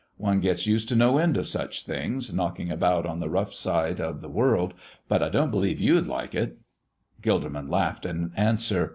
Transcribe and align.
One 0.17 0.39
gets 0.39 0.65
used 0.65 0.89
to 0.89 0.95
no 0.95 1.19
end 1.19 1.37
of 1.37 1.45
such 1.45 1.83
things 1.85 2.33
knocking 2.33 2.71
about 2.71 3.05
on 3.05 3.19
the 3.19 3.29
rough 3.29 3.53
side 3.53 4.01
of 4.01 4.19
the 4.19 4.29
world, 4.29 4.73
but 5.07 5.21
I 5.21 5.29
don't 5.29 5.51
believe 5.51 5.79
you'd 5.79 6.07
like 6.07 6.33
it." 6.33 6.57
Gilderman 7.21 7.69
laughed 7.69 8.07
in 8.07 8.31
answer. 8.35 8.89